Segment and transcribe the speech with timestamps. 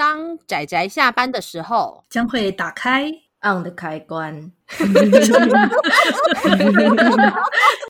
[0.00, 3.12] 当仔仔下班的时候，将会打开
[3.42, 4.50] on 的开关。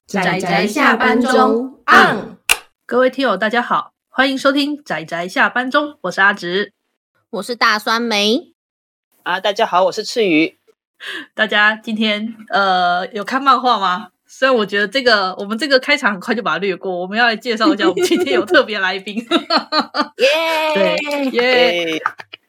[0.09, 2.37] 仔仔下班中 on。
[2.85, 6.73] 各位听友，大家好，欢迎收听仔仔下班中，我是阿直，
[7.31, 8.55] 我是大酸梅。
[9.23, 10.59] 啊，大家好，我是赤鱼。
[11.33, 14.09] 大家今天呃有看漫画吗？
[14.33, 19.17] 虽然我觉得这个我们这个开场很快就把它略过，我们要来介绍一下，我们今天有特别来宾。
[20.19, 22.01] 耶，对，耶！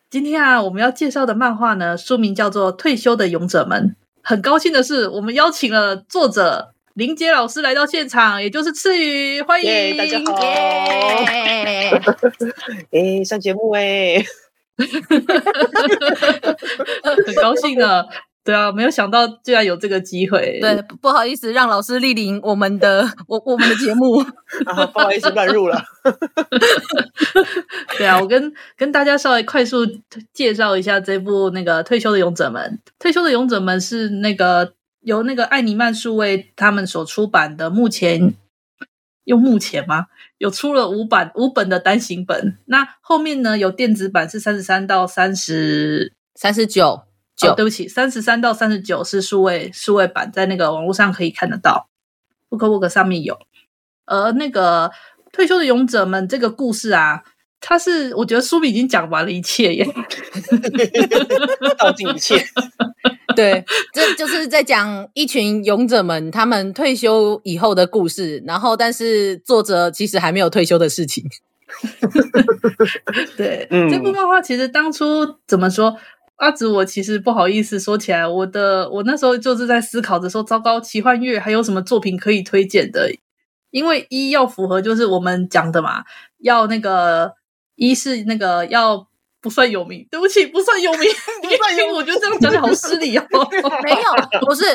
[0.07, 3.83] 今天啊，我们要介绍的漫画呢，书名叫做《退休的勇者们》。
[4.21, 10.35] 很高兴的是，我们邀请了作者林杰老师来到现场，也就是赤鱼，欢迎大家好。
[11.25, 11.99] 哎，
[13.25, 14.23] 上节目哎，
[17.25, 18.07] 很高兴的。
[18.43, 20.57] 对啊，没有想到居然有这个机会。
[20.59, 24.17] 对，不好意思，让老师莅临我们的 我我们的节目，
[24.65, 25.79] 啊，不好意思乱入了。
[27.99, 29.85] 对啊，我跟跟大家稍微快速
[30.33, 32.79] 介绍一下这部那个《退休的勇者们》。
[32.97, 38.33] 《退休的勇者们》是那个由那个艾尼曼数位他们所出版的，目前
[39.25, 40.07] 用目前吗？
[40.39, 42.57] 有出了五版五本的单行本。
[42.65, 47.03] 那后面呢，有电子版是三十三到三十三十九。
[47.47, 51.87] 哦，对不起，三十三到三十九是数位数位版，在那个网络上可以看得到
[52.49, 53.37] ，BookBook 上面有。
[54.05, 54.91] 而那个
[55.31, 57.23] 退休的勇者们这个故事啊，
[57.61, 59.85] 它是我觉得书名已经讲完了一切耶，
[61.77, 62.43] 道尽一切。
[63.33, 68.43] 对，这就是在讲一群勇者们他们退休以后的故事。
[68.45, 71.23] 然后，但是作者其实还没有退休的事情。
[73.37, 75.95] 对，嗯，这部漫画其实当初怎么说？
[76.37, 83.11] 阿紫，我其实不好意思说起来，我的我那时候就是在思考着说，糟糕，奇幻月还有什么作品可以推荐的？
[83.69, 86.03] 因为一要符合就是我们讲的嘛，
[86.39, 87.33] 要那个
[87.75, 89.07] 一是那个要
[89.39, 91.09] 不算有名，对不起，不算有名，
[91.41, 93.25] 不算有名，我觉得这样讲起好失礼哦。
[93.83, 94.65] 没有，不是，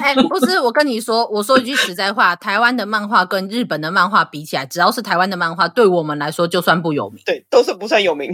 [0.00, 8.32] 哎，不是，我跟你说，我说一句实在话，台湾的漫画跟日本的漫画比起来，只要是台湾的漫画，对我们来说就算不有名，对，都是不算有名。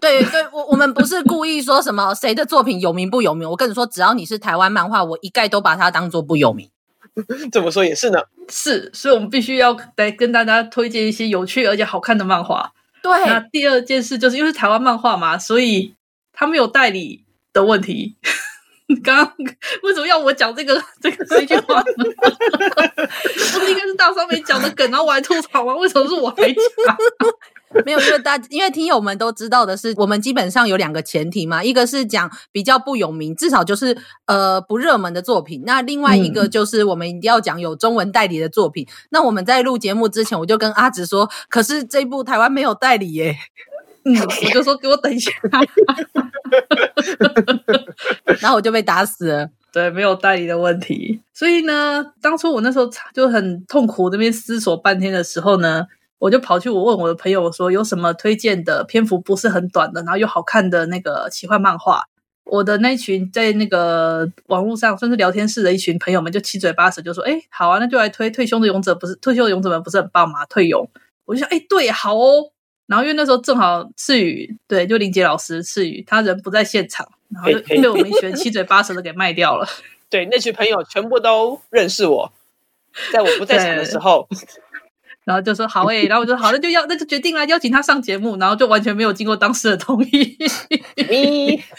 [0.00, 3.48] 对对，我我们不是故意说什么谁的作品有名不有名。
[3.48, 6.70] 我跟你说，只要你是台湾漫画，我一概都把它当做不有名。
[7.50, 8.20] 怎么说也是呢？
[8.48, 12.72] 是，所以我们必须要来跟大家推荐一些有趣而且好看的漫画。
[13.02, 15.94] 对，那第二件事就是因为是台湾漫画嘛，所以
[16.32, 18.16] 他们有代理的问题。
[19.04, 19.32] 刚刚
[19.82, 21.82] 为什么要我讲这个这个这句话？
[21.84, 25.74] 不是应该是大酸梅讲的梗，然后我还吐槽吗？
[25.76, 26.96] 为什么是我来讲？
[27.84, 33.94] 没有，因为大因为听友们都知道的是，我们基本上有两个前提嘛，一个是讲比较不有名，至少就是
[34.24, 35.64] 呃不热门的作品。
[35.66, 38.84] 那另外一个就是我们一定要讲有中文代理的作品。
[38.84, 43.36] 嗯、那我们在录节目之前，我就跟阿直说，可是这部台湾没有代理耶。
[44.04, 44.14] 嗯，
[44.44, 45.30] 我就说给我等一下，
[48.40, 49.50] 然后我就被打死了。
[49.72, 51.20] 对，没有代理的问题。
[51.34, 55.86] 所以呢，当初我那时候就很痛苦，那边思索半天的时候呢。
[56.20, 62.02] 我就跑去我问我的朋友说，有什么推荐的篇幅不是很短的，然后又好看的那个奇幻漫画。
[62.42, 70.44] 我的那群在那个网络上算是聊天室的一群朋友们就七嘴八舌就说：“哎，好啊，那就来推退休的勇者，不是退休的勇者们不是很棒吗？
[70.46, 70.90] 退勇。”
[71.24, 72.50] 我就想：“哎，对，好哦。”
[72.88, 79.68] 然后因为那时候正好赤鱼对，就林杰老师赤鱼他人不在现场，然后就被我们一群七嘴八舌的给卖掉了。
[80.10, 82.32] 对，那群朋友全部都认识我，
[83.12, 84.26] 在我不在场的时候。
[85.24, 90.38] 然后就说好诶、欸，然后我就说好，那就要那就决定了，邀请他上节目，然后就完全没有经过当事的同意。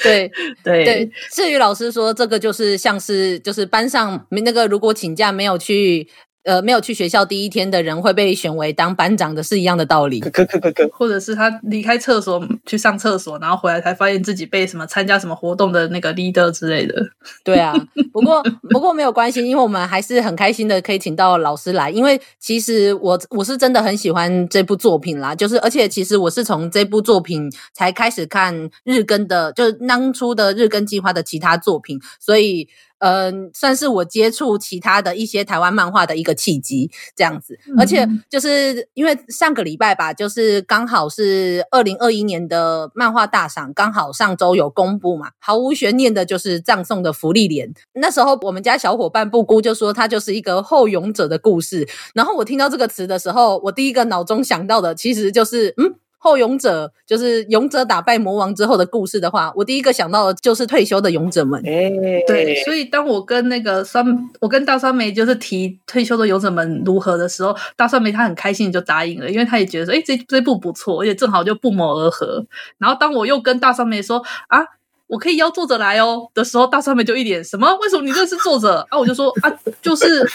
[0.04, 0.32] 对
[0.64, 6.08] 对对，赤鱼老师说这个就是像是就是班上那个如果请假没有去。
[6.50, 10.20] 呃，没有去学校第一天的人会被选为当班长的是一样的道理。
[10.20, 16.96] 可可可可，或者是他离开厕所去上厕所，然后回来才发现自己被什么参加什么活动的那个 leader 之类的。
[17.44, 17.76] 对啊，
[18.12, 32.68] 不过不过没有关系，因为我们还是很开心的可以请到老师来，因为其实我我是真的很喜欢这部作品啦，就是而且其实我是从这部作品才开始看日更的，就是当初的日更计划的其他作品，所以。
[33.00, 37.60] 嗯、呃，算是我接触其他的一些台湾漫画的一个契机，这样子。
[37.78, 47.74] 而且就是因为上个礼拜吧，就是刚好是二零二一年的漫画大赏，刚好上周有公布嘛，毫无悬念的就是葬送的福利莲。
[47.94, 51.88] 那时候我们家小伙伴布姑就说，它就是一个后勇者的故事。
[52.14, 61.60] 然后我听到这个词的时候，我第一个脑中想到的其实就是，嗯，后勇者就是勇者打败魔王之后的故事的话，我第一个想到的就是退休的勇者们。
[61.66, 61.90] 哎，
[62.28, 64.06] 对，所以当我跟那个酸，
[64.42, 72.46] 我跟大酸梅就是提退休的勇者们如何的时候，大酸梅他很开心就答应了，因为他也觉得说，哎，这这部不错，而且正好就不谋而合。
[72.78, 74.60] 然后当我又跟大酸梅说啊，
[75.08, 77.74] 我可以邀作者来哦的时候，大酸梅就一脸什么？
[77.82, 79.00] 为什么你认识作者啊？
[79.00, 79.50] 我就说啊，
[79.82, 80.30] 就是。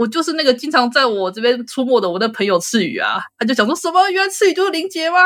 [0.00, 4.08] 我就是那个经常在我这边出没的我的朋友赤羽啊，他就想说什么？
[4.08, 5.18] 原来赤羽就是林杰吗？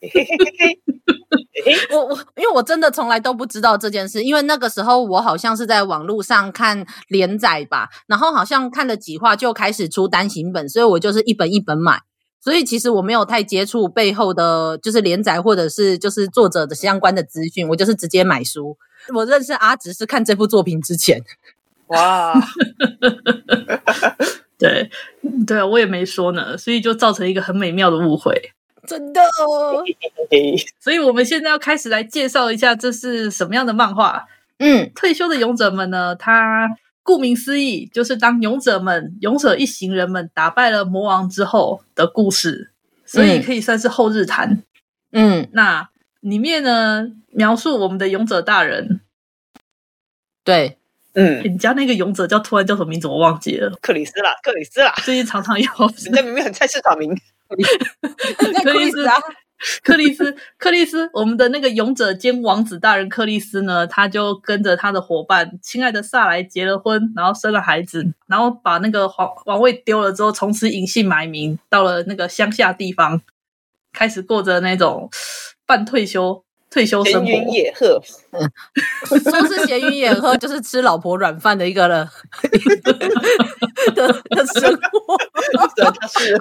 [1.90, 11.98] 我我因为我真的从来都不知道这件事，因为那个时候我好像是在网络上看连载吧，然后好像看了几话就开始出单行本，所以我就是一本一本买，
[12.38, 18.76] 所以其实我没有太接触背后的就是连载或者是就是作者的相关的资讯，我就是直接买书。
[19.14, 21.22] 我认识阿直是看这部作品之前。
[21.88, 22.34] 哇，
[24.58, 24.90] 对
[25.46, 28.52] 对啊，我也没说呢，所以就造成一个很美妙的误会，
[28.86, 29.82] 真的哦。
[30.78, 34.26] 所以我们现在要开始来介绍一下这是什么样的漫画。
[34.58, 36.68] 嗯，退休的勇者们呢，他
[37.02, 42.72] 顾名思义就是当勇者们、勇者一行人们打败了魔王之后的故事，
[43.06, 44.62] 所以可以算是后日谈。
[45.12, 45.88] 嗯，那
[46.20, 49.00] 里面呢，描述我们的勇者大人，
[50.42, 50.76] 对。
[51.18, 53.08] 嗯，你家那个勇者叫突然叫什么名字？
[53.08, 53.76] 我忘记了。
[53.82, 55.68] 克里斯啦，克里斯啦，最近常常有，
[56.04, 57.12] 人家明明很菜市场名。
[58.62, 59.16] 克里斯啊，
[59.82, 73.20] 克里斯，克里斯，我们的那个勇者兼王子大人克里斯呢，他就跟着他的伙伴亲爱的萨莱结了婚，然后生了孩子，然后把那个皇王位丢了之后，从此隐姓埋名，到了那个乡下地方，
[73.92, 75.10] 开始过着那种
[75.66, 76.44] 半退休。
[76.70, 78.00] 退休生活，闲云野鹤，
[78.32, 78.50] 嗯，
[79.22, 82.08] 说是闲云野鹤，就是吃老婆软饭的一个人
[83.94, 85.16] 的 的生活。
[86.08, 86.36] 是，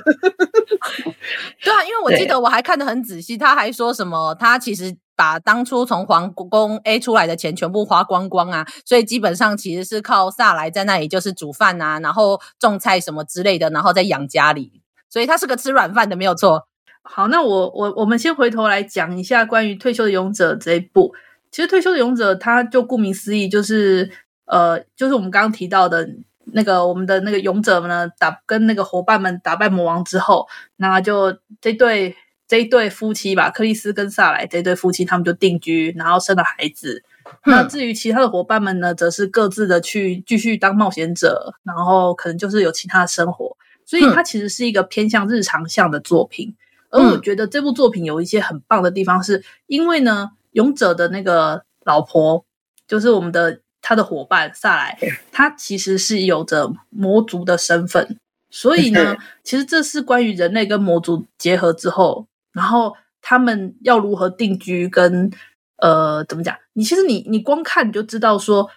[1.64, 16.68] 对啊，因为我记得我还看得很仔细，他还说什么，他其实把当初从皇宫 A 出来的钱全部花光光啊，所以基本上其实是靠萨莱在那里就是煮饭啊，然后种菜什么之类的，然后再养家里，所以他是个吃软饭的，没有错。
[17.10, 21.14] 好，那我我我们先回头来讲一下关于退休的勇者这一部。
[21.50, 24.12] 其实退休的勇者，他就顾名思义，就是
[24.46, 26.08] 呃，就是我们刚刚提到的
[26.52, 30.46] 那个我们的那个勇者们呢，打跟那个伙伴们打败魔王之后，
[30.76, 32.16] 那就这对
[32.48, 37.02] 这一对夫妻吧，克里斯跟萨莱这对夫妻，他们就定居，然后生了孩子。
[37.24, 43.58] 嗯、那至于其他的伙伴们呢，则是各自的去继续当冒险者，然后可能就是有其他的生活。
[43.86, 46.54] 所以它其实是一个偏向日常向的作品。
[46.90, 52.46] 而我觉得这部作品有一些很棒的地方，是因为呢，勇者的那个老婆
[52.88, 54.98] 就是我们的他的伙伴萨莱，
[55.32, 58.18] 他其实是有着魔族的身份，
[58.50, 65.32] 所以呢，其实这是关于人类跟魔族结合之后，然后他们要如何定居跟
[65.78, 66.58] 呃怎么讲？
[66.74, 68.70] 你其实你你光看你就知道说。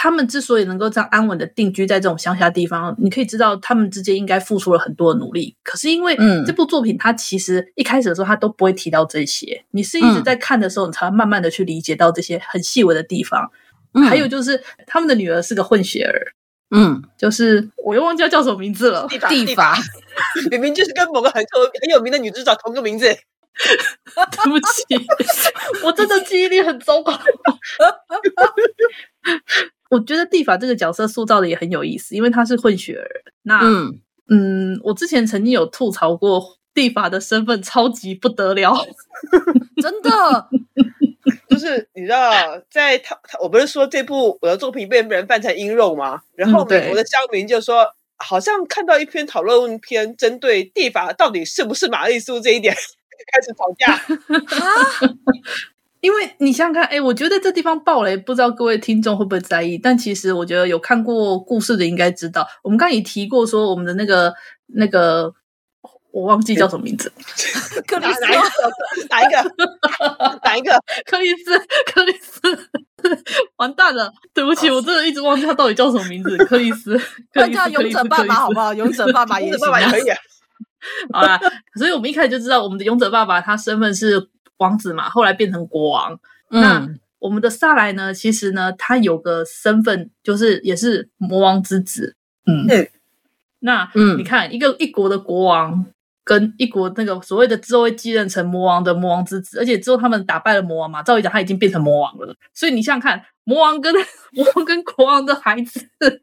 [0.00, 5.56] 他们之所以能够这样安稳的定居在这种乡下地方，你可以知道他们之间应该付出了很多的努力。
[5.64, 6.16] 可是因为
[6.46, 13.50] 这部作品，它其实一开始的时候它都不会提到这些，你是一直在看的时候，你才会慢慢的去理解到这些很细微的地方。
[13.94, 16.32] 嗯、还有就是他们的女儿是个混血儿，
[16.70, 19.76] 嗯，就是我又忘记叫什么名字了，蒂蒂法，
[20.52, 23.06] 明明就是跟某个很很有名的女主角同个名字。
[23.58, 24.84] 对不起，
[25.82, 27.12] 我真的记忆力很糟糕。
[29.88, 33.08] 我觉得蒂法这个角色塑造的也很有意思，因为他是混血儿。
[33.42, 38.74] 那嗯，嗯，我之前曾经有吐槽过蒂法的身份超级不得了，
[39.82, 40.48] 真的，
[41.48, 42.30] 就是你知道，
[42.70, 46.20] 在他他我不是说这部我的作品被人翻成英肉吗？
[46.36, 52.74] 然后美国的乡民就说，嗯、好像看到一篇讨论篇针对地法到底是不是玛丽苏这一点
[53.32, 53.92] 开始吵架
[54.62, 55.14] 啊。
[56.00, 59.76] 因为你想想看，哎，我觉得这地方暴雷，不知道各位听众会不会在意。
[59.76, 64.32] 但其实我觉得有看过故事的应该知道，我们刚刚也提过说，我们的那个
[64.66, 65.32] 那个，
[66.12, 67.12] 我忘记叫什么名字，
[67.86, 68.20] 克里斯，
[69.10, 69.54] 哪一个？
[70.44, 70.72] 哪一个？
[71.04, 71.58] 克里斯，
[71.92, 72.40] 克里斯，
[73.56, 74.12] 完蛋了！
[74.32, 76.36] 对不起，我真的一直忘记他到底叫什么名字。
[76.44, 76.96] 克里斯，
[77.34, 78.72] 那叫勇者爸爸好不好？
[78.72, 80.02] 勇者爸爸勇者，爸爸也可以。
[81.12, 81.40] 好啦，
[81.76, 84.28] 所以我们一开始就知道，我们的勇者爸爸他身份是。
[84.58, 86.18] 王子嘛，后来变成国王。
[86.50, 86.88] 嗯、那
[87.18, 88.14] 我们的萨莱呢？
[88.14, 92.14] 其实呢，他有个身份，就是也是魔王之子。
[92.46, 92.88] 嗯，嗯
[93.60, 95.84] 那嗯，你看一个一国的国王
[96.24, 102.34] 跟一国那个所谓的之后会继任成魔王的魔王之子，而且之后他们打败了魔王嘛，照理讲他已经变成魔王了。
[102.54, 103.92] 所以你想想看，魔王跟
[104.32, 105.80] 魔王跟国王的孩子，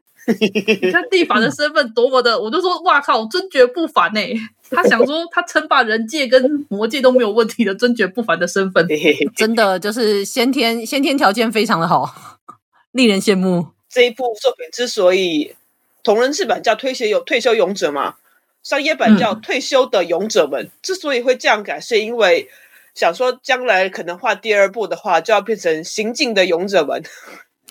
[0.80, 4.34] 你看蒂法的身份多么的，我就说哇靠，真绝不凡呢、欸！
[4.72, 8.86] 他想说他称霸人界跟魔界都没有问题的尊爵不凡的身份，
[9.34, 12.12] 真的就是先天先天条件非常的好，
[12.92, 13.68] 令人羡慕。
[13.88, 15.54] 这一部作品之所以
[16.02, 18.16] 同人志版叫退休有退休勇者嘛，
[18.62, 22.48] 商业版叫退休的勇者们，嗯、之所以会这样改，是因为
[22.94, 27.02] 想说将来可能画第二部的话，就要变成行进的勇者们。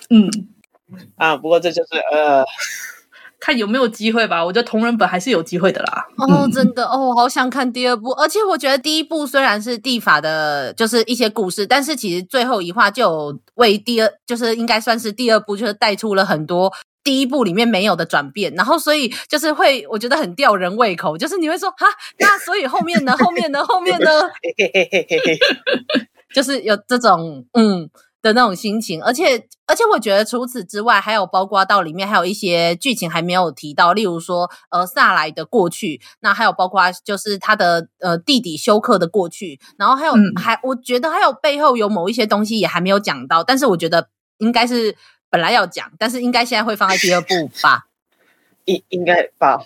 [0.08, 0.30] 嗯，
[1.16, 2.44] 啊，不过这就是呃。
[3.38, 6.06] 看有没有机会吧，我觉得同人本还是有机会的啦。
[6.16, 8.10] 哦，真的哦，我好想看第二部。
[8.12, 16.72] 而且我觉得第一部虽然是地法的，就是一些故事，但是其实最后一话就有为第二，就是应该算是第二部，就是带出了很多
[17.04, 18.52] 第一部里面没有的转变。
[18.54, 21.86] 然后所以就是会，我觉得很吊人胃口，就是你会说哈，
[22.18, 23.16] 那所以后面呢？
[23.18, 23.64] 后面呢？
[23.64, 24.10] 后面呢？
[26.34, 27.90] 就是有这种嗯。
[28.26, 44.96] 的那种心情，而且而且，我觉得除此之外，还有包括到里面还有一些剧情还没有提到，例如说，呃，萨莱的过去，那还有包括就是他的呃弟弟休克的过去，然后还有、嗯、还，我觉得还有背后有某一些东西也还没有讲到，但是我觉得应该是
[45.30, 47.86] 本来要讲，但是应该现在会放在第二部吧，
[48.66, 49.64] 应应该吧，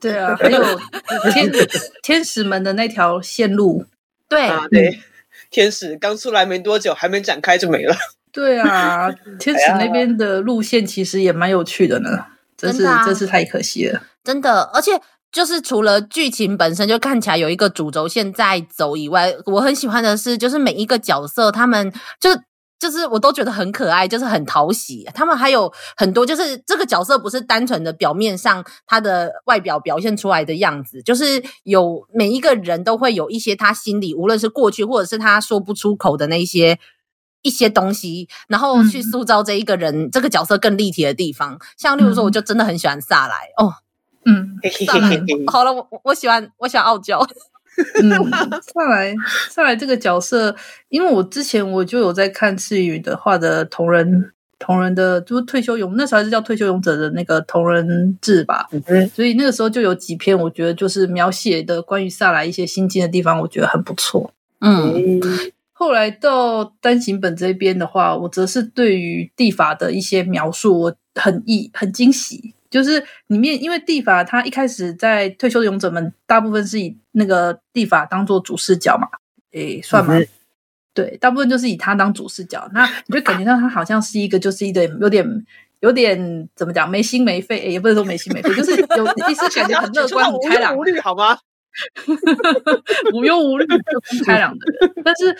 [0.00, 0.62] 对啊，还有
[1.32, 1.50] 天
[2.02, 3.84] 天使们的那条线路，
[4.28, 5.00] 对、啊、对。
[5.50, 7.94] 天使刚出来没多久，还没展开就没了。
[8.32, 12.26] 对啊， 天使那边的路线其实也蛮有趣的呢，
[12.56, 14.00] 真是真是太可惜了。
[14.22, 14.92] 真的，而且
[15.32, 22.30] 就是除了剧情本身就看起来有一个主轴线在走以外，我很喜欢的是，就是每一个角色他们就。
[22.80, 25.06] 就是我都觉得很可爱，就是很讨喜。
[25.14, 36.78] 他们还有很多，就是这个角色不是单纯的表面上他的外表表现出来的样子，就是有每一个人都会有一些他心里，无论是过去或者是他说不出口的那些
[37.42, 41.58] 一些东西，然后去塑造这一个人、嗯、这个角色更立体的地方。
[41.76, 43.74] 像例如说，我就真的很喜欢萨莱哦，
[44.24, 47.20] 嗯，萨莱，好了，我我喜欢我喜欢傲娇。
[48.02, 48.10] 嗯，
[48.74, 49.14] 萨来
[49.48, 50.54] 萨来这个角色，
[50.88, 58.68] 因为我之前我就有在看赤羽的画的同人同人的，就是退休勇，那时候还是叫退休勇者的那个同人志吧。
[58.86, 64.30] 嗯，所以那个时候就有几篇，我觉得就是描写的关于萨莱一些心境的地方，我觉得很不错。
[64.60, 65.18] 嗯，
[65.72, 72.54] 后来到单行本这边的话，我则是对于地法的一些描述，我很意很惊喜。
[72.70, 79.08] 就是里面，因为地法他一开始在退休的勇者们，大部分是以那个地法当做主视角嘛，
[79.50, 80.14] 诶，算吗？
[80.94, 82.68] 对，大部分就是以他当主视角。
[82.72, 85.46] 那你就感觉到他好像是一个，就是一个有点
[85.80, 91.36] 有点怎么讲，没心没肺，诶，也不是说没心没肺， 就是有一丝，感觉很乐观、很开朗、无虑，好吗？
[93.14, 94.92] 无忧无虑、很开朗的人。
[95.04, 95.36] 但是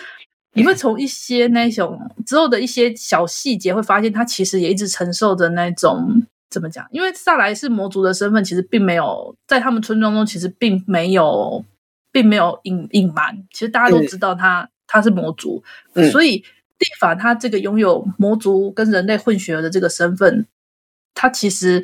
[0.53, 6.23] 你会从一些那种之后的一些小细节，会发现他其实也一直承受着那种。
[6.51, 6.85] 怎么讲？
[6.91, 11.65] 因为萨莱是魔族的身份，其实并没有在他们村庄中，其实并没有，
[12.11, 13.47] 并没有隐隐瞒。
[13.51, 16.39] 其实大家都知道他、嗯、他是魔族，嗯、所以
[16.77, 20.45] 蒂法他这个拥有魔族跟人类混血儿的这个身份，
[21.15, 21.81] 他其实，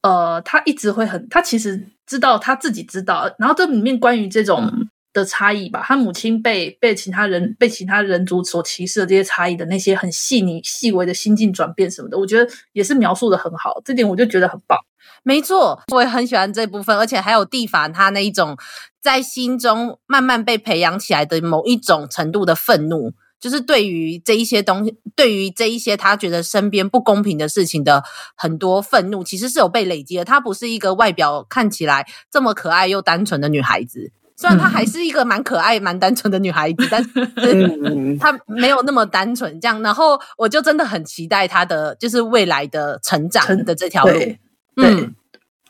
[0.00, 3.32] 呃，他一直会很，他其实知道他自己知道。
[3.38, 4.88] 然后这里面关于这种。
[5.12, 14.78] 的差异吧，他母亲被被其他人被其他人族所歧视的这些差异的那些很细腻细微的心境转变什么的，我觉得也是描述的很好，这点我就觉得很棒。
[15.24, 18.56] 没错，我也很喜欢这部分，而且还有蒂凡他那一种
[19.00, 28.02] 在心中慢慢被培养起来的某一种程度的愤怒，就是对于这一些东西，对于这一些他觉得身边不公平的事情的
[28.36, 30.24] 很多愤怒，其实是有被累积的。
[30.24, 34.10] 她不是一个外表看起来这么可爱又单纯的女孩子。
[34.42, 37.08] 虽然她还是一个蛮可爱、蛮单纯的女孩子，但是
[38.18, 39.60] 她没有那么单纯。
[39.60, 44.10] 这样，然后我就真的很期待她的就是未来的成长的这条路。
[44.10, 44.40] 对，
[44.78, 45.14] 嗯，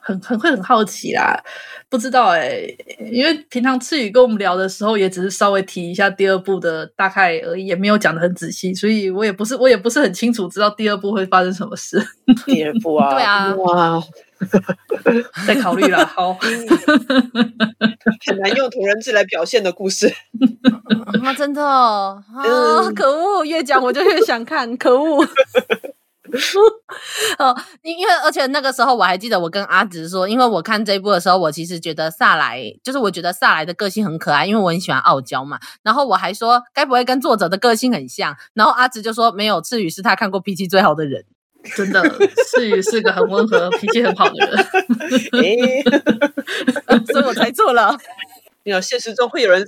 [0.03, 1.41] 很很会很好奇啦。
[1.89, 2.77] 不知道哎、欸，
[3.11, 12.03] 因为平常赤羽跟我们聊的时候，也只是稍微提一下第二部的大概而已，也没有讲的很仔细，所以我也不是我也不是很清楚知道第二部会发生什么事。
[12.47, 14.03] 第二部啊，对啊，哇。
[15.47, 16.35] 再考虑了，好，
[18.27, 20.13] 很难用同人志来表现的故事。
[21.23, 23.45] 啊，真的哦，啊，可恶！
[23.45, 25.25] 越讲我就越想看，可恶。
[27.39, 35.59] 哦，因为而且那个时候我还记得，我跟阿直说，因为我看这一部的时候，我其实觉得萨莱，就是我觉得萨莱的个性很可爱，因为我很喜欢傲娇嘛。
[35.83, 38.37] 然后我还说，该不会跟作者的个性很像？
[38.55, 41.25] 然后阿直就说，没有，赤羽是他看过脾气最好的人。
[41.77, 42.03] 真的，
[42.51, 44.67] 赤羽是个很温和、脾气很好的人，
[47.07, 47.97] 所以我猜错了。
[48.65, 49.67] 你有现实中会有人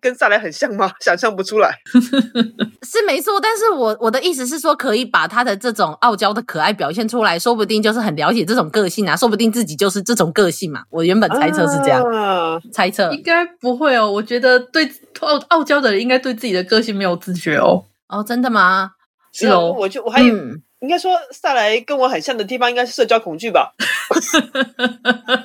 [0.00, 0.90] 跟萨莱很像吗？
[1.00, 1.78] 想象不出来，
[2.82, 3.40] 是没错。
[3.40, 10.82] 但是我我的意思是说，可以把他的这种傲娇的可爱表现出来，说不定就是很了解这种个性啊，说不定自己就是这种个性嘛。
[10.90, 14.10] 我原本猜测是这样，啊、猜测应该不会哦。
[14.10, 17.84] 我觉得对傲傲娇的人，应该对自己的个性没有自觉哦。
[18.08, 18.92] 哦，真的吗？
[19.32, 20.34] 是哦，我就我还有。
[20.34, 23.74] 嗯应该说，萨莱跟我很像的地方，应该是社交恐惧吧。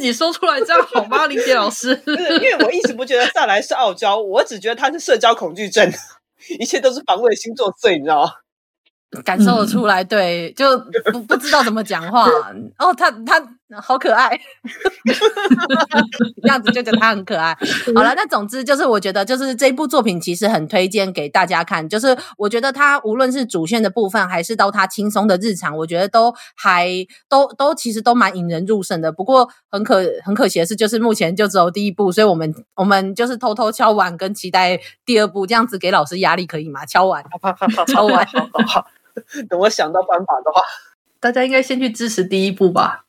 [0.00, 1.88] 自己说出来这样好吗， 林杰老师？
[2.06, 5.92] 因为我一直不觉得萨莱是傲娇，我只觉得他是社交恐惧症，
[6.58, 8.32] 一切都是防卫心作祟，你知道吗？
[9.22, 10.78] 感受得出来，对，就
[11.12, 12.26] 不 不知道怎么讲话。
[12.78, 13.38] 哦，他他
[13.82, 14.30] 好可爱，
[16.42, 17.56] 这样子就觉得他很可爱。
[17.94, 21.86] 好了，那总之就是，我觉得就是这部作品其实很推荐给大家看。
[21.88, 26.88] 就是我觉得他无论是主线的部分，还是到他轻松的日常，我觉得都还
[27.28, 29.12] 都都其实都蛮引人入胜的。
[29.12, 36.84] 不过很可很可惜的是，就是目前就只有第一部，所以我们我们就是偷偷敲完跟期待第二部，这样子给老师压力可以吗？
[36.86, 37.22] 敲完，
[37.86, 38.26] 敲完，
[38.66, 38.86] 好。
[39.50, 40.62] 等我想到办法的话，
[41.18, 43.04] 大家应该先去支持第一部吧。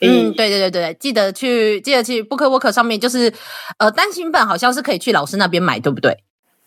[0.00, 3.32] 嗯，对对对对，记得去记得去 BookWalker 上面，就是
[3.78, 6.18] 呃单行本好像是可以去老师那边买，对不对？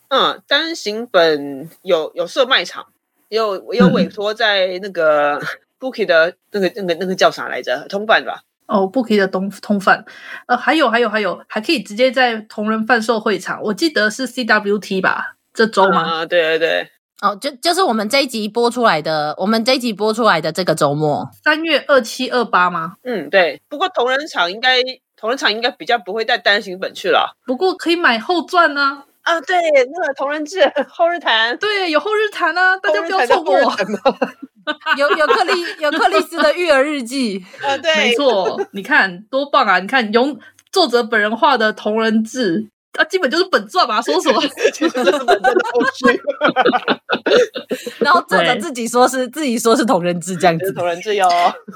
[0.08, 2.86] 嗯，单行本有有设卖场，
[3.28, 5.38] 有有委托在那个
[5.78, 7.86] Bookie 的那个那个那个叫啥来着？
[7.88, 8.40] 通贩吧？
[8.66, 10.04] 哦，Bookie 的通通贩。
[10.46, 15.36] 呃，还有还有还有，还可以直接在同人贩售会场，我记得是 CWT 吧？
[15.54, 16.02] 这周吗？
[16.02, 16.90] 啊，对对对。
[17.20, 22.94] 哦，就就是我们这一集播出来的，我们这一集播出来的这个周末，三月二七二八吗？
[23.02, 23.60] 嗯，对。
[23.68, 24.80] 不过同人场应该
[25.16, 27.36] 同人场应该比较不会带单行本去了。
[27.44, 29.02] 不过可以买后传呢。
[29.22, 29.56] 啊，对，
[29.92, 33.54] 那个同人志后日谈，对，有后日谈啊，大家不要错过。
[34.96, 39.80] 有有克里有克里斯的育儿日记 啊，对，没错，你看多棒啊！
[39.80, 40.38] 你看用
[40.70, 42.68] 作者本人画的同人志。
[42.96, 44.42] 啊，基本就是本传嘛，说什么？
[48.00, 51.28] 然后作者自己说是自己说是同人志这样子，同人志哟。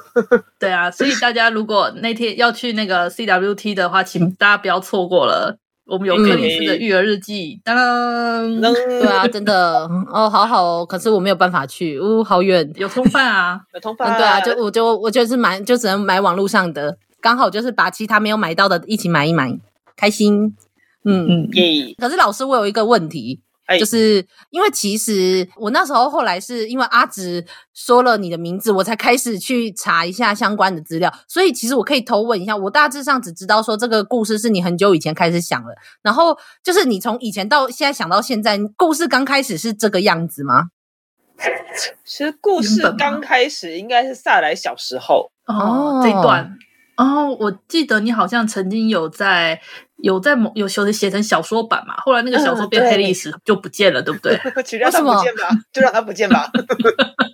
[0.58, 5.58] 对啊，所以大家如果那天要去那个 CWT 的话，请大家不要错过了。
[5.84, 7.76] 我们有克里斯的育儿日记，当
[8.60, 8.72] 当。
[8.72, 10.86] 对啊，真的哦，好好哦。
[10.86, 12.70] 可是我没有办法去，呜，好远。
[12.76, 14.16] 有通贩啊，有通贩。
[14.16, 19.58] 对啊，就我就我就是买，就只能买网络上的，刚好就是把其他没有买到的一起买一买，
[19.96, 20.56] 开心。
[21.04, 21.48] 嗯嗯，
[21.98, 27.44] 可是老师，我有一个问题，哎、就是因为其实我那时候后来是因为阿直
[27.74, 40.66] 说了你的名字，我才开始去查一下相关的资料，所以其实我可以偷问一下，我大致上只知道说这个故事是你很久以前开始想了，然后就是你从以前到现在想到现在，故事刚开始是这个样子吗？
[42.04, 46.56] 其实故事刚开始应该是萨莱小时候哦，这一段
[46.96, 49.60] 哦，我记得你好像曾经有在。
[50.02, 51.94] 有在某有写写成小说版嘛？
[52.04, 54.62] 后来那个小说变黑历史就不见了，嗯、对，对不对？
[54.64, 56.50] 就让他不见吧，就让他不见吧。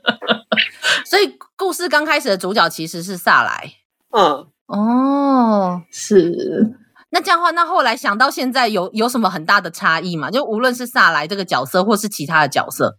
[1.04, 3.72] 所以故事刚开始的主角其实是萨莱。
[4.10, 6.76] 嗯，哦，是。
[7.10, 10.30] 那这样的话，那后来想到现在有有什么很大的差异吗？
[10.30, 12.98] 就无论是萨莱这个角色，或是其他的角色，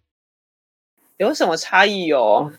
[1.18, 2.52] 有什么差异哦？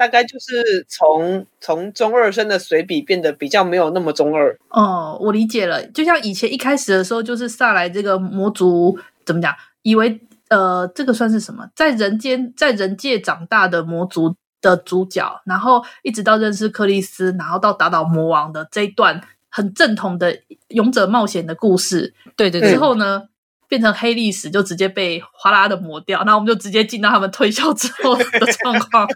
[0.00, 5.86] 大概就是从从中二生的随笔变得比较没有那么中二哦，我理解了。
[5.88, 9.54] 就像以前一开始的时候，就是萨莱这个魔族怎么讲？
[9.82, 11.68] 以为呃，这个算是什么？
[11.76, 20.34] 在人间在人界长大的魔族的主角，然后一直到认识克里斯，然后到打倒魔王的这一段很正统的
[20.68, 22.14] 勇者冒险的故事。
[22.34, 23.24] 对对对，之后呢？
[23.70, 28.24] 变成黑历史，就直接被哗啦的抹掉，那我们就直接进到他们退休之后的
[28.60, 29.06] 状况，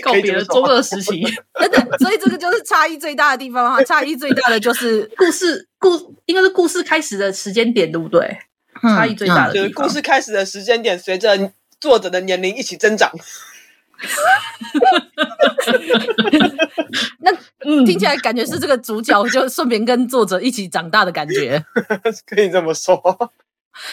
[0.00, 1.24] 告别了中二时期。
[1.52, 8.38] 等等，所以这个就是差异最大的地方哈，差异最大的就是 故事故应该是故事开始的时间点，对不对？
[8.80, 13.10] 嗯、差异最大的、嗯、就是故事开始的时间点，随着作者的年龄一起增长。
[17.84, 21.64] 听起来感觉是这个主角就顺便跟作者一起长大的感觉，
[22.26, 23.00] 可以这么说。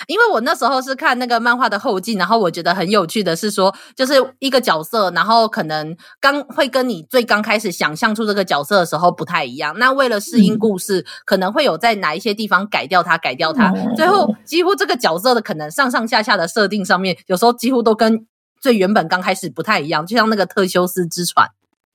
[0.07, 9.77] 因为我那时候是看那个漫画的后记，然后我觉得很有趣的是说，就是一个角色，然后可能刚会跟你最刚开始想象出这个角色的时候不太一样。
[9.79, 18.25] 那为了适应故事，嗯、可能会有在哪一些地方改掉它，改掉它，嗯、最后几乎这个角色的可能上上下下的设定上面，有时候几乎都跟。
[18.61, 21.47] 最原本刚开始不太一样，就像那个特修斯之船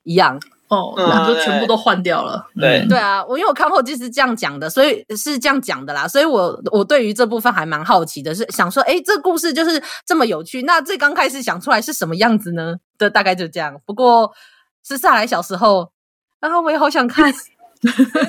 [0.02, 0.40] 一样
[0.74, 2.46] 哦，然后就全部都换掉了。
[2.58, 6.08] 对、嗯、对啊，我因为我看后记是这样讲的，所以是这样讲的啦。
[6.08, 10.62] 所以我我对于这部分还蛮好奇的，是想说，哎，这故事就是这么有趣。
[10.62, 12.76] 那最刚开始想出来是什么样子呢？
[12.98, 13.80] 的，大概就这样。
[13.86, 14.32] 不过
[14.84, 15.92] 是萨莱小时候，
[16.40, 17.32] 然后我也好想看。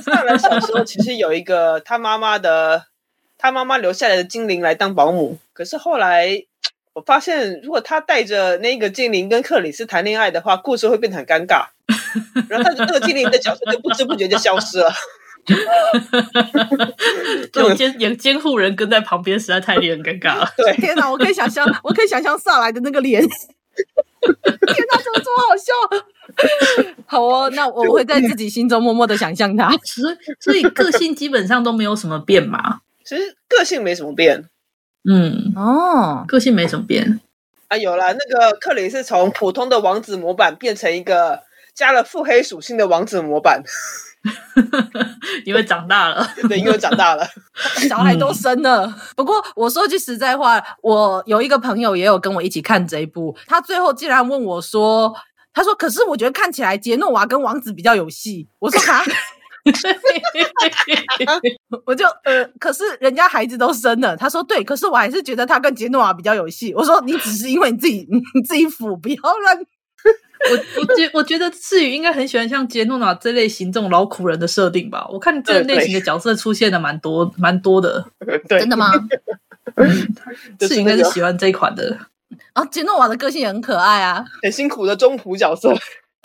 [0.03, 2.87] 萨兰小时候其实有一个他妈妈的，
[3.37, 5.37] 他妈妈留下来的精灵来当保姆。
[5.53, 6.43] 可是后来
[6.95, 11.65] 我发现，如果他带着那个精灵跟克里斯谈恋爱的话，故事会变得很尴尬。
[12.49, 14.89] 然后他的这个精灵的角色就不知不觉就消失了。
[17.55, 20.47] 有监有监护人跟在旁边，实在太令人尴尬了。
[20.55, 23.21] 对， 天哪，我可以想象，我可以想象萨莱的那个脸。
[23.27, 23.27] 天
[24.89, 25.73] 哪，怎么这么好笑？
[27.05, 29.69] 好哦，那我会在自己心中默默的想象他。
[29.83, 32.79] 所以，所以个性基本上都没有什么变嘛。
[33.03, 34.45] 其实个性没什么变。
[35.07, 37.19] 嗯，哦，个性没怎么变
[37.67, 37.77] 啊。
[37.77, 41.41] 有啦，那个克里是从普通的王子模板变成一个
[41.73, 43.63] 加了腹黑属性的王子模板。
[45.45, 47.23] 因为长大了，对，因为长大了，
[47.87, 48.91] 小孩都生了。
[49.15, 55.15] 不过我说句实在话，我有一个朋友也有跟我一起看这一部，他最后竟然问我说
[55.53, 59.03] ：“他说，可是我觉得看起来杰诺瓦跟王子比较有戏。”我说：“哈。”
[61.85, 64.15] 我就呃，可是人家孩子都生了。
[64.15, 69.57] 他说：“对，可是我还是觉得他跟杰诺瓦比较有戏。”我说：“你只是因为你自己 你自己腐，不要乱。”
[70.51, 75.07] 我我觉我觉得志宇应该很喜欢像杰诺瓦这类型这种劳苦人的设定吧？
[75.09, 78.05] 我看这类型的角色出现的蛮多蛮多的，
[78.47, 78.91] 真的吗？
[80.59, 81.97] 志宇应该是喜欢这一款的
[82.53, 82.63] 啊。
[82.65, 85.73] 杰诺瓦的个性也很可爱啊，很辛苦的中仆角色。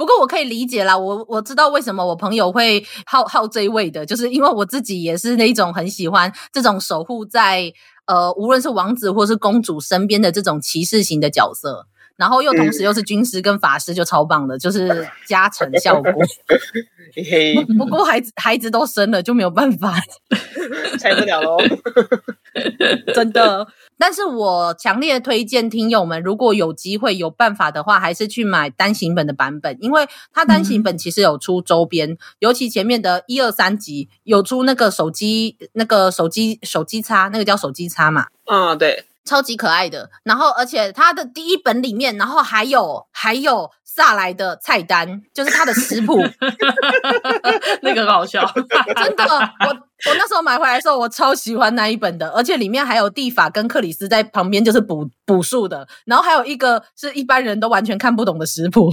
[0.00, 7.70] 不过我可以理解啦，我我知道为什么我朋友会好好这一位的，就是因为我自己也是那种很喜欢这种守护在
[8.06, 11.86] 呃，无论是王子或是公主身边的这种骑士型的角色。
[12.16, 16.12] 然后又同时又是军师跟法师，就超棒的，就是加成效果。
[17.78, 19.98] 不过孩子孩子都生了，就没有办法，
[20.98, 21.56] 拆不了喽。
[23.14, 23.66] 真的，
[24.00, 38.28] 但是我强烈推荐听友们，如果有机会有办法的话，还是去买单行本的版本，因为它单行本其实有出周边，嗯、尤其前面的一二三集有出那个手机那个手机手机插，那个叫手机插嘛。
[38.46, 39.04] 嗯，对。
[39.22, 46.16] 超级可爱的，然后而且它的第一本里面，然后还有还有萨莱的菜单，就是他的食谱，
[47.82, 48.40] 那个很好笑，
[49.02, 58.88] 真的，我我那时候买回来的时候，我超喜欢那一本的，而且里面还有蒂法跟克里斯在旁边就是补补数的，然后还有一个是一般人都完全看不懂的食谱，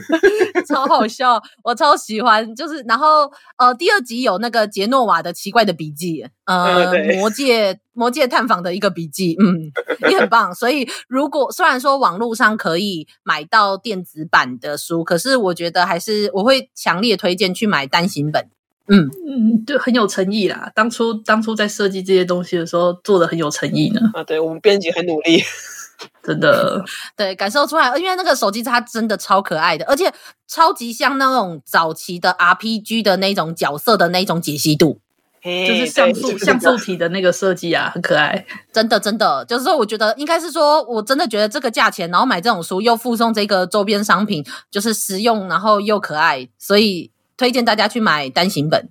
[0.68, 7.80] 超好笑，我超喜欢，就是然后呃第二集有那个杰诺瓦的奇怪的笔记，呃魔界。
[7.92, 9.70] 魔界探访的一个笔记，嗯，
[10.10, 10.54] 也很棒。
[10.54, 18.46] 所以，如果虽然说网络上可以买到电子版的书，可是我觉得还是我会强烈推荐去买单行本。
[18.92, 20.72] 嗯嗯，对很有诚意啦。
[20.74, 24.00] 当初当初在设计这些东西的时候，做的很有诚意呢。
[24.14, 25.40] 啊，对，我们编辑很努力，
[26.24, 26.84] 真的，
[27.16, 27.96] 对，感受出来。
[27.96, 30.12] 因为那个手机它真的超可爱的，而且
[30.48, 34.98] 超级像那种早期的 RPG 的那种角色的那种解析度。
[35.42, 48.88] 就是像素像素体的那个设计啊，很可爱， 真的真的，就是说，我觉得应该是说，我真的觉得这个价钱，然后买这种书又附送这个周边商品，就是实用，然后又可爱，所以推荐大家去买单行本。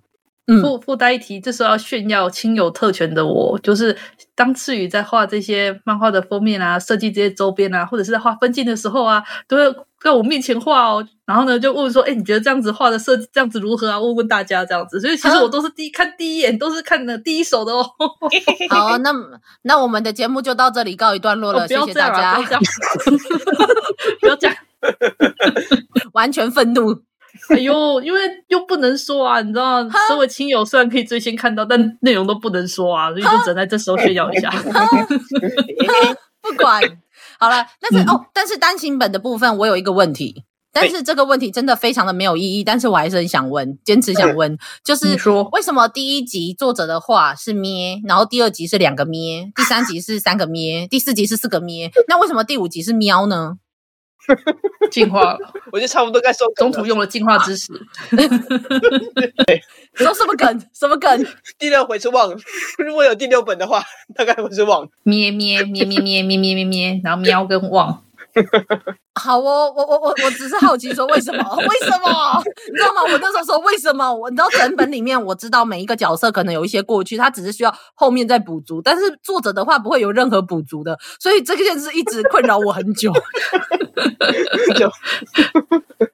[0.48, 3.96] 嗯，附附带一提，这时候要炫耀亲友特权的我，就是
[4.40, 9.64] 当赤羽在画这些漫画的封面啊，设计这些周边啊，或者是在画分镜的时候啊，都会
[10.02, 11.06] 在我面前画哦。
[11.26, 15.02] 然后呢，就问说：“哎，你觉得这样子画的设计这样子如何啊？”问问大家这样子。
[15.02, 17.86] 所以其实我都是第一看第一眼都是看的第一手的哦。
[18.72, 19.14] 好，那
[19.64, 22.36] 那我们的节目就到这里告一段落了，哦、谢谢大家。
[22.40, 22.62] 不要这样，
[24.22, 24.56] 不要这样
[26.14, 27.02] 完全愤怒。
[27.56, 34.52] 哎呦，因为又不能说啊，你知道，身为亲友虽然可以最先看到，但内容都不能说啊，所以就只能在这时候炫耀一下。
[36.42, 36.82] 不管。
[37.40, 45.44] 好了，但是、嗯、哦，但是单行本的部分，我有一个问题，但是这个问题真的非常的没有意义，但是我还是很想问，坚持想问，就是说。
[45.54, 53.56] 为什么第一集作者的话是咩，然后第二集是两个咩，第三集是三个咩，第四集是四个咩，那为什么第五集是喵呢？
[54.92, 55.40] 进化了，
[55.72, 57.74] 我就差不多该说中途用了进化知识。
[59.46, 59.62] 对，
[59.96, 60.62] 说什么梗？
[60.74, 61.26] 什么梗？
[61.58, 62.36] 第六回是忘，
[62.78, 63.84] 如果有第六本的话，
[64.16, 64.88] 大概会是忘。
[65.04, 68.04] 咩咩咩咩咩咩咩咩咩，然后喵跟忘。
[69.20, 71.56] 好哦，我我我我只是好奇说为什么？
[71.58, 72.44] 为什么？
[72.72, 73.02] 你知道吗？
[73.04, 74.14] 我那时候说为什么？
[74.14, 83.12] 我你知道整本里面我知道每一个角色可能有一些过去，他只是需要后面再补足，但是作者的话不会有任何补足的，所以这件事一直困扰我很久。
[84.00, 84.90] 很久。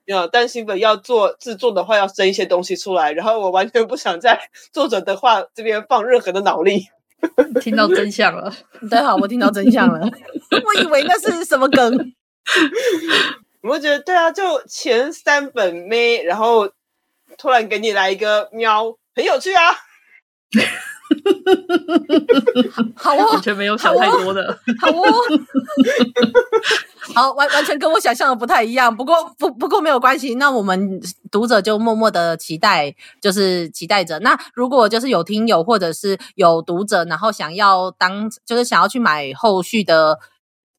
[0.05, 4.39] 要单行本要做制作的话，要生一些东西出来，然后我完全不想在
[4.71, 6.88] 作者的话这边放任何的脑力。
[7.61, 8.53] 听到真相了，
[8.89, 9.99] 对，好，我听到真相了。
[10.65, 12.13] 我以为那是什么梗？
[13.61, 16.69] 我觉得对啊，就前三本咩，然后
[17.38, 19.61] 突然给你来一个喵，很有趣啊。
[22.95, 25.03] 好哦，完全没有想太多的， 好哦，
[27.15, 28.95] 好，完完全跟我想象的不太一样。
[28.95, 30.99] 不过不不过没有关系，那我们
[31.31, 34.19] 读者就默默的期待，就是期待着。
[34.19, 40.19] 那如果就是有听友或者是有读者，然后想要当就是想要去买后续的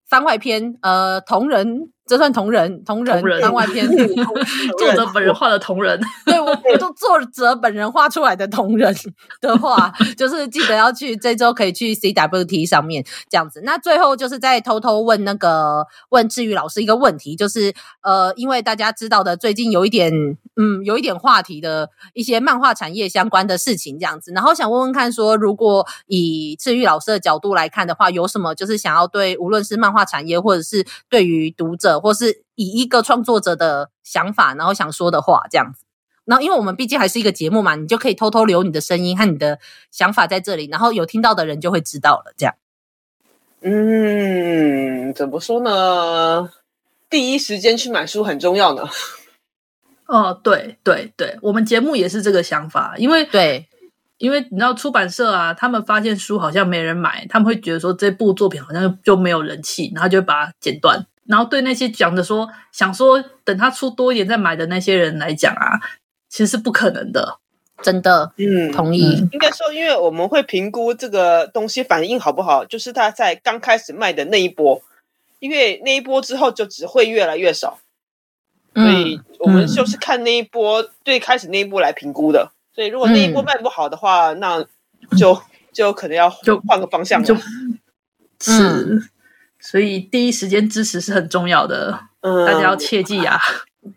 [0.09, 1.91] 番外篇，呃，同人。
[2.07, 3.85] 这算同人，同人番外篇，
[4.79, 8.95] 作者本人画的同人，对，我 我都作者本人画出来的同人
[9.43, 13.61] 的话，就是记得要去这周可以去 CWT 上面这样子。
[13.65, 20.13] 那最后就是再偷偷问那个问治愈老师一个问题，就是呃，因为大家知道的，最近有一点
[20.55, 31.96] 嗯，有一点话题的一些漫画产业相关的事情这样子，然后想问问看说，如果以治愈老师的角度来看的话，有什么就是想要对无论是漫画产业或者是对于读者。
[32.01, 35.85] 或是以一个创作者的想法，然后想说的话这样子。
[36.25, 39.61] 然后，因为我们毕竟还是一个节目嘛，你就可以偷偷留你的声音和你的
[39.93, 42.35] 想法在这里，然后有听到的人就会知道了。
[42.37, 42.55] 这样，
[43.61, 46.51] 嗯，怎么说呢？
[47.09, 48.89] 第一时间去买书很重要呢。
[50.07, 53.69] 哦，对对对，我们节目也是这个想法，因为对，
[54.19, 61.07] 因为你知道出版社啊，他们发现书好像没人买，他们会觉得说这部作品好像就没有人气，然后就会把它剪断。
[61.29, 65.81] 然后对那些讲的说想说等他出多一点再买的那些人来讲啊，
[66.29, 67.39] 其实是不可能的，
[67.83, 68.33] 真的。
[68.37, 69.17] 嗯，同意。
[69.33, 74.81] 应该说，因为我们会评估这个东西反应好不好，就是他在刚开始卖的那一波，
[75.39, 77.79] 因为那一波之后就只会越来越少，
[78.75, 82.53] 所以我们就是看那一波最开始那一波来评估的。
[82.75, 84.65] 所以如果那一波卖不好的话，那
[85.17, 85.41] 就
[85.73, 87.41] 就可能要就换个方向了。
[88.41, 89.11] 是。
[89.69, 93.41] 所以第一时间支持是很重要的，嗯，大家要切记啊！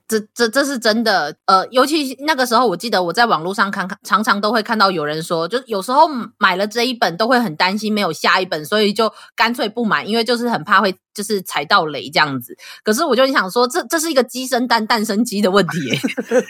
[0.08, 12.56] 这这这是真的，呃，尤其那个时候，我记得我在网络上看看，常常都会看到有人说，就有时候买了这一本都会很担心没有下一本，所以就干脆不买，因为就是很怕会就是踩到雷这样子。
[12.84, 16.00] 可是我就想说，这这是一个鸡生蛋，蛋生鸡的问题耶，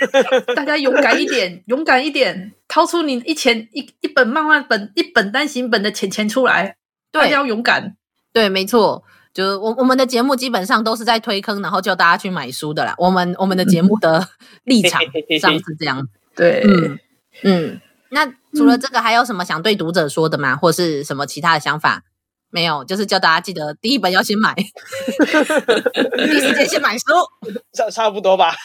[0.55, 6.75] 大家勇敢一点，勇敢一点，掏出你一钱一一本漫画本一本单行本的钱钱出来，
[7.11, 7.95] 对，大家要勇敢。
[8.31, 12.93] 对，没错，就是我我们的节目基本上都是在推坑，然后叫大家去买书的啦。
[12.97, 14.27] 我们我们的节目的
[14.65, 15.01] 立场
[15.41, 16.07] 上是这样。
[16.35, 16.99] 对，嗯
[17.43, 17.81] 嗯。
[18.11, 20.55] 那除了这个，还有什么想对读者说的吗？
[20.55, 22.03] 或是什么其他的想法？
[22.49, 24.55] 没有，就是叫大家记得第一本要先买，
[26.17, 27.03] 第一时间先买书，
[27.73, 28.55] 差差不多吧。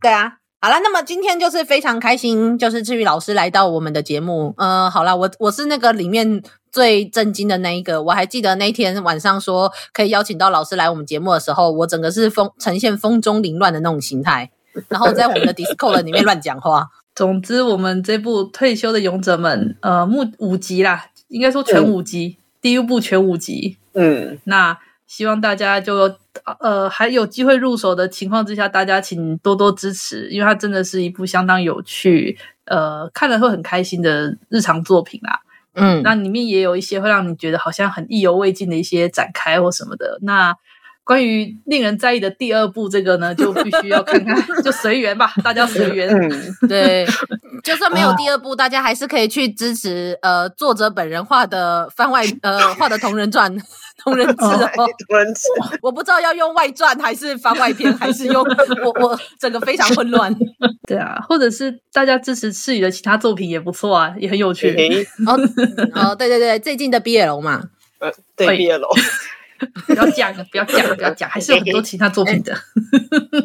[0.00, 0.38] 对啊。
[0.62, 4.52] 好了，那么今天就是非常开心，就是志宇老师来到我们的节目。
[4.58, 8.02] 呃，好了，我我是那个里面最震惊的那一个。
[8.02, 14.50] 我还记得那天晚上说可以邀请到老师来我们节目的时候，我整个是风呈现风中凌乱的那种形态，
[14.88, 16.88] 然后在我们的 Discord 里面乱讲话。
[17.14, 23.76] 总之，我们这部退休的勇者们，呃，目五集啦，应该说全五集，嗯、第一部全五集。
[23.94, 24.78] 嗯，那。
[25.10, 26.14] 希望大家就
[26.60, 35.40] 呃还有机会入手的情况之下，大家请多多支持，因为它真的是一部相当有趣，呃，看了会很开心的日常作品啦。
[35.74, 40.18] 嗯，那里面也有一些会让你觉得好像很意犹未尽的一些展开或什么的。
[40.22, 40.54] 那
[41.10, 46.08] 关于令人在意的第二部，这个呢， 就必须要看看， 就随缘吧，大家随缘。
[46.68, 47.04] 对，
[47.64, 53.52] 就算没有第二部，大家还是可以去支持呃作者本人画的番外呃画的同人传。
[54.02, 55.42] 同人志哦，同人志，
[55.82, 58.42] 我不知道要用外传还是番外篇，还是用
[58.82, 60.34] 我我整个非常混乱。
[60.88, 64.70] 对啊，或者是大家支持赤羽的其他作品也不错啊，也很有趣。
[65.26, 65.36] 哦
[65.92, 67.62] 哦，对对对，最近的 BL 嘛，
[67.98, 68.80] 呃，对 BL，
[69.86, 72.54] 不要讲，不要讲，不要讲，还是有很多其他作品的。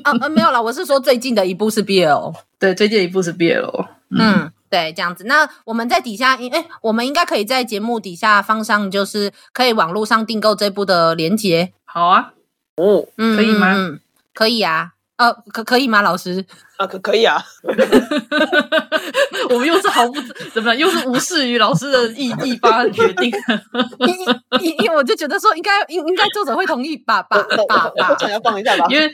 [0.03, 4.51] 啊呃，没有啦，我是说最近的一部是 BL，对，最近的一部是 BL，嗯。
[4.67, 5.23] 对，这样子。
[5.25, 11.71] 那我们在底下，哎，我们应该可以在节目底下放上，就是可以网络上订购这部的链接。
[11.85, 12.33] 好啊，
[12.75, 13.73] 哦，嗯，可以吗？
[13.73, 13.99] 嗯，
[14.33, 14.91] 可以啊。
[15.17, 16.43] 呃，可可以吗，老师？
[16.77, 17.41] 啊，可可以啊。
[19.49, 20.13] 我们又是毫不
[20.53, 23.31] 怎么样，又是无视于老师的意意发决定。
[23.99, 24.15] 因
[24.61, 27.91] 因因为我就觉得说应该应应该作者会同意吧吧吧吧。
[28.09, 28.85] 我想要放一下吧。
[28.89, 29.11] 因为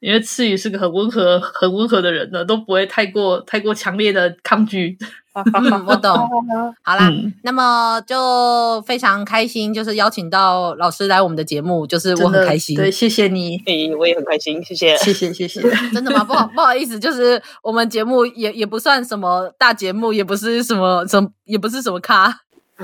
[0.00, 4.96] 因为赤羽是个很温和很温和的人呢，都不会太过太过强烈的抗拒。
[5.44, 6.12] 嗯，我懂。
[6.82, 12.74] 好啦，嗯、那么就非常开心，就是邀请到老师来我们的节目，就是我很开心。
[12.74, 13.58] 对，谢谢你。
[13.66, 15.60] 哎，我也很开心，谢谢， 谢谢，谢谢。
[15.92, 16.24] 真的吗？
[16.24, 22.40] 不好， 不好意思，就是我们节目也也不算什么大节目，也不是什么什么，也不是什么咖。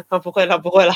[0.08, 0.92] 啊，不会了，不会了。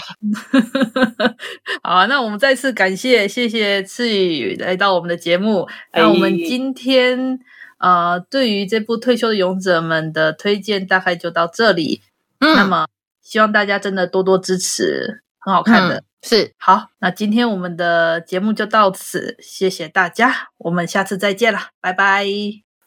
[1.82, 5.66] 好啊，那我们再次感谢，谢谢赤羽来到我们的节目。
[5.94, 7.40] 那我们今天。
[7.78, 12.02] 呃，对于这部《退休的勇者们》的推荐，大概就到这里。
[12.40, 12.86] 嗯，那么
[13.22, 15.96] 希望大家真的多多支持，很好看的。
[15.96, 22.26] 嗯、是好，那今天我们的节目就到此，谢谢大家，我们下次再见了，拜拜，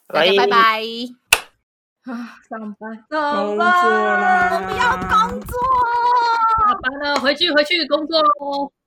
[0.07, 0.81] 大家拜拜。
[2.05, 5.59] 啊，上班，上班，我不要工作，
[6.65, 8.71] 下班了，回去回去工作喽。